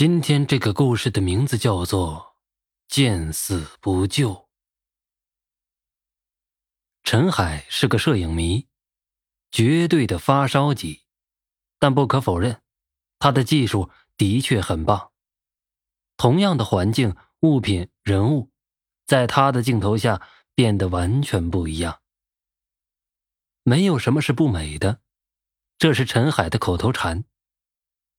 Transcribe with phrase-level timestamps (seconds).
[0.00, 2.34] 今天这个故事的名字叫做
[2.88, 4.48] “见死不救”。
[7.04, 8.66] 陈海是个摄影迷，
[9.50, 11.02] 绝对的发烧级，
[11.78, 12.62] 但不可否认，
[13.18, 15.12] 他的技术的确很棒。
[16.16, 18.50] 同样的环境、物品、人物，
[19.04, 22.00] 在他的镜头下变得完全不一样。
[23.64, 25.02] 没有什么是不美的，
[25.76, 27.24] 这是陈海的口头禅。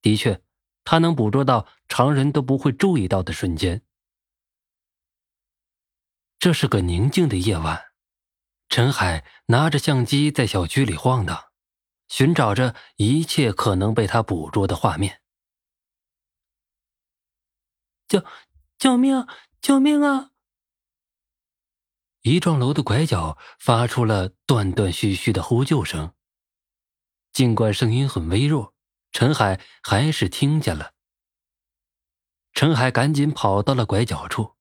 [0.04, 0.44] 的确。
[0.92, 3.82] 他能捕捉到常人都不会注意到的瞬间。
[6.38, 7.94] 这是个宁静的夜晚，
[8.68, 11.46] 陈海拿着相机在小区里晃荡，
[12.10, 15.22] 寻找着一切可能被他捕捉的画面。
[18.10, 18.26] 救！
[18.78, 19.26] 救命！
[19.62, 20.32] 救命啊！
[22.24, 26.14] 一幢楼的拐角发出了断断续续的呼救声，
[27.32, 28.74] 尽管声音很微弱。
[29.12, 30.94] 陈海还是听见了。
[32.54, 34.56] 陈海赶紧跑到了拐角处，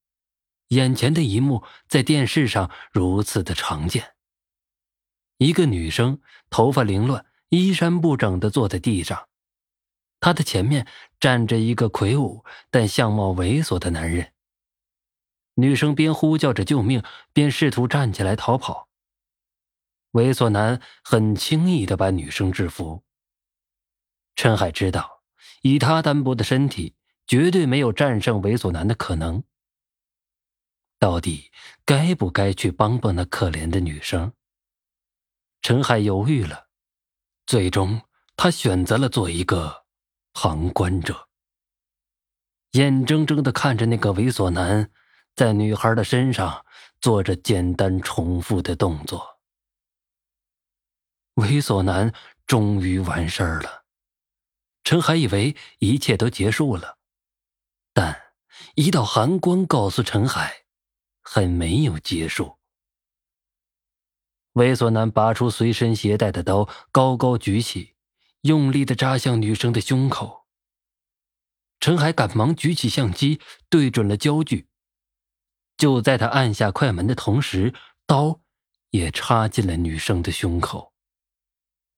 [0.68, 4.14] 眼前的一幕在电视上如此的常见：
[5.38, 6.20] 一个女生
[6.50, 9.28] 头发凌乱、衣衫不整的坐在地上，
[10.20, 10.86] 她的前面
[11.18, 14.32] 站着一个魁梧但相貌猥琐的男人。
[15.54, 18.88] 女生边呼叫着救命，边试图站起来逃跑。
[20.12, 23.02] 猥琐男很轻易的把女生制服。
[24.40, 25.20] 陈海知道，
[25.60, 26.94] 以他单薄的身体，
[27.26, 29.44] 绝对没有战胜猥琐男的可能。
[30.98, 31.50] 到底
[31.84, 34.32] 该不该去帮帮那可怜的女生？
[35.60, 36.68] 陈海犹豫了，
[37.44, 38.00] 最终
[38.34, 39.84] 他选择了做一个
[40.32, 41.28] 旁观者，
[42.70, 44.90] 眼睁睁的看着那个猥琐男
[45.36, 46.64] 在女孩的身上
[46.98, 49.38] 做着简单重复的动作。
[51.34, 52.10] 猥琐男
[52.46, 53.79] 终于完事儿了。
[54.82, 56.98] 陈海以为一切都结束了，
[57.92, 58.32] 但
[58.74, 60.64] 一道寒光告诉陈海，
[61.22, 62.58] 还没有结束。
[64.54, 67.94] 猥琐男拔出随身携带的刀，高高举起，
[68.40, 70.46] 用力的扎向女生的胸口。
[71.78, 74.68] 陈海赶忙举起相机，对准了焦距。
[75.76, 77.72] 就在他按下快门的同时，
[78.06, 78.40] 刀
[78.90, 80.89] 也插进了女生的胸口。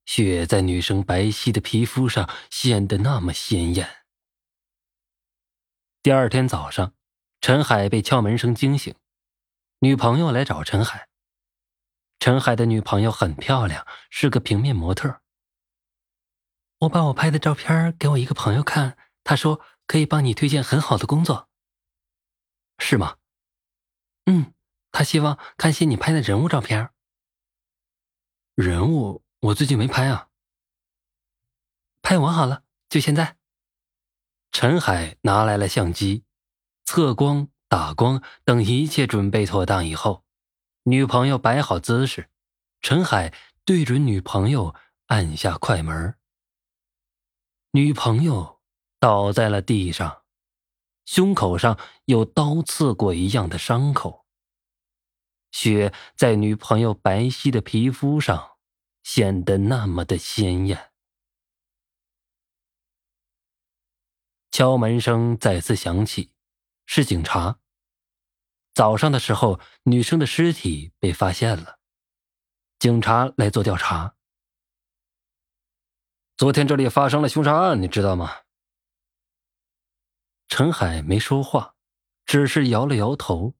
[0.04, 4.04] 血在女生白皙的皮肤上显得那么鲜艳。
[6.02, 6.94] 第二天早上，
[7.40, 8.94] 陈海被敲门声惊醒，
[9.78, 11.08] 女朋友来找陈海。
[12.18, 15.22] 陈海的女朋友很漂亮，是个平面模特。
[16.78, 21.48] 我把我拍的照片给我一个朋友看，他说可以帮你推荐很好的工作。
[22.78, 23.18] 是吗？
[24.26, 24.52] 嗯，
[24.90, 26.90] 他希望看些你拍的人物照片。
[28.56, 29.21] 人物。
[29.42, 30.28] 我最近没拍啊，
[32.00, 33.38] 拍完好了，就现在。
[34.52, 36.22] 陈海拿来了相机，
[36.84, 40.24] 测光、打光等一切准备妥当以后，
[40.84, 42.30] 女朋友摆好姿势，
[42.80, 44.76] 陈海对准女朋友
[45.06, 46.16] 按下快门。
[47.72, 48.60] 女朋友
[49.00, 50.22] 倒在了地上，
[51.04, 54.24] 胸口上有刀刺过一样的伤口，
[55.50, 58.51] 血在女朋友白皙的皮肤上。
[59.02, 60.92] 显得那么的鲜艳。
[64.50, 66.32] 敲门声再次响起，
[66.84, 67.58] 是警察。
[68.74, 71.78] 早上的时候，女生的尸体被发现了，
[72.78, 74.14] 警察来做调查。
[76.36, 78.42] 昨天这里发生了凶杀案，你知道吗？
[80.48, 81.74] 陈海没说话，
[82.26, 83.54] 只是摇了摇头。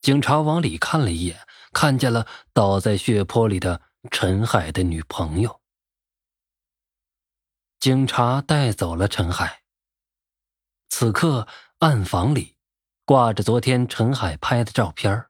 [0.00, 3.85] 警察往里看了一眼，看见了倒在血泊里的。
[4.10, 5.60] 陈海的女朋友，
[7.78, 9.62] 警察带走了陈海。
[10.88, 11.46] 此刻，
[11.78, 12.56] 暗房里
[13.04, 15.26] 挂着昨天陈海拍的照片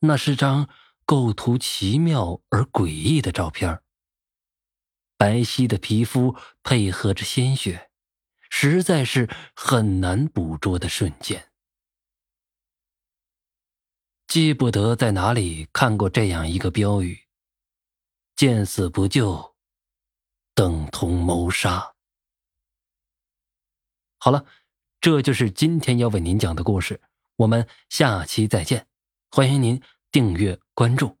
[0.00, 0.68] 那是张
[1.04, 3.82] 构图奇妙而诡异的照片
[5.16, 7.90] 白皙的皮肤配合着鲜血，
[8.48, 11.50] 实在是很难捕捉的瞬间。
[14.26, 17.26] 记不得在哪里看过这样一个标语。
[18.40, 19.54] 见死不救，
[20.54, 21.94] 等同谋杀。
[24.16, 24.46] 好了，
[24.98, 27.02] 这就是今天要为您讲的故事。
[27.36, 28.86] 我们下期再见，
[29.30, 31.19] 欢迎您订阅关注。